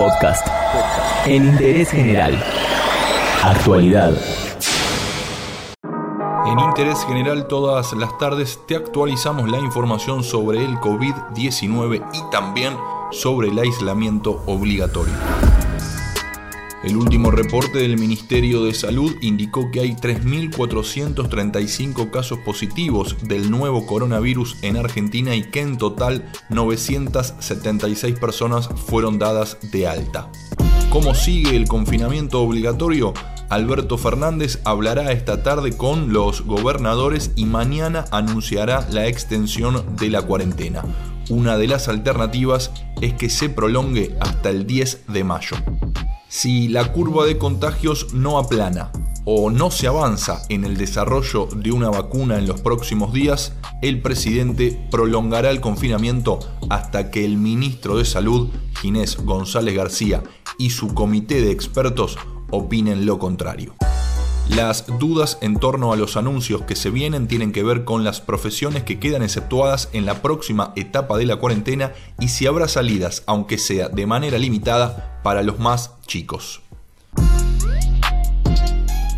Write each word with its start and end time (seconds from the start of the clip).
Podcast. 0.00 0.46
En 1.26 1.44
interés 1.44 1.90
general. 1.90 2.42
Actualidad. 3.42 4.14
En 6.46 6.58
Interés 6.58 7.04
General 7.04 7.46
todas 7.46 7.92
las 7.92 8.16
tardes 8.16 8.60
te 8.66 8.76
actualizamos 8.76 9.50
la 9.50 9.58
información 9.58 10.24
sobre 10.24 10.64
el 10.64 10.78
COVID-19 10.78 12.02
y 12.14 12.30
también 12.30 12.78
sobre 13.10 13.48
el 13.48 13.58
aislamiento 13.58 14.42
obligatorio. 14.46 15.12
El 16.82 16.96
último 16.96 17.30
reporte 17.30 17.78
del 17.78 17.98
Ministerio 17.98 18.64
de 18.64 18.72
Salud 18.72 19.14
indicó 19.20 19.70
que 19.70 19.80
hay 19.80 19.92
3.435 19.92 22.10
casos 22.10 22.38
positivos 22.38 23.18
del 23.22 23.50
nuevo 23.50 23.84
coronavirus 23.84 24.56
en 24.62 24.78
Argentina 24.78 25.34
y 25.34 25.42
que 25.42 25.60
en 25.60 25.76
total 25.76 26.32
976 26.48 28.18
personas 28.18 28.70
fueron 28.86 29.18
dadas 29.18 29.58
de 29.70 29.86
alta. 29.86 30.30
¿Cómo 30.88 31.14
sigue 31.14 31.54
el 31.54 31.68
confinamiento 31.68 32.40
obligatorio? 32.40 33.12
Alberto 33.50 33.98
Fernández 33.98 34.62
hablará 34.64 35.12
esta 35.12 35.42
tarde 35.42 35.76
con 35.76 36.14
los 36.14 36.46
gobernadores 36.46 37.32
y 37.36 37.44
mañana 37.44 38.06
anunciará 38.10 38.88
la 38.90 39.06
extensión 39.06 39.96
de 39.96 40.08
la 40.08 40.22
cuarentena. 40.22 40.82
Una 41.28 41.58
de 41.58 41.66
las 41.66 41.88
alternativas 41.88 42.70
es 43.02 43.12
que 43.12 43.28
se 43.28 43.50
prolongue 43.50 44.16
hasta 44.18 44.48
el 44.48 44.66
10 44.66 45.08
de 45.08 45.24
mayo. 45.24 45.56
Si 46.32 46.68
la 46.68 46.92
curva 46.92 47.26
de 47.26 47.38
contagios 47.38 48.14
no 48.14 48.38
aplana 48.38 48.92
o 49.24 49.50
no 49.50 49.72
se 49.72 49.88
avanza 49.88 50.42
en 50.48 50.64
el 50.64 50.76
desarrollo 50.76 51.48
de 51.56 51.72
una 51.72 51.90
vacuna 51.90 52.38
en 52.38 52.46
los 52.46 52.60
próximos 52.60 53.12
días, 53.12 53.52
el 53.82 54.00
presidente 54.00 54.80
prolongará 54.92 55.50
el 55.50 55.60
confinamiento 55.60 56.38
hasta 56.68 57.10
que 57.10 57.24
el 57.24 57.36
ministro 57.36 57.96
de 57.96 58.04
Salud, 58.04 58.48
Ginés 58.80 59.16
González 59.16 59.74
García, 59.74 60.22
y 60.56 60.70
su 60.70 60.94
comité 60.94 61.40
de 61.40 61.50
expertos 61.50 62.16
opinen 62.52 63.06
lo 63.06 63.18
contrario. 63.18 63.74
Las 64.50 64.86
dudas 65.00 65.36
en 65.40 65.56
torno 65.56 65.92
a 65.92 65.96
los 65.96 66.16
anuncios 66.16 66.62
que 66.62 66.76
se 66.76 66.90
vienen 66.90 67.26
tienen 67.26 67.50
que 67.50 67.64
ver 67.64 67.84
con 67.84 68.04
las 68.04 68.20
profesiones 68.20 68.84
que 68.84 69.00
quedan 69.00 69.22
exceptuadas 69.22 69.88
en 69.92 70.06
la 70.06 70.22
próxima 70.22 70.72
etapa 70.76 71.18
de 71.18 71.26
la 71.26 71.36
cuarentena 71.36 71.92
y 72.20 72.28
si 72.28 72.46
habrá 72.46 72.68
salidas, 72.68 73.24
aunque 73.26 73.58
sea 73.58 73.88
de 73.88 74.06
manera 74.06 74.38
limitada, 74.38 75.09
para 75.22 75.42
los 75.42 75.58
más 75.58 75.92
chicos. 76.06 76.62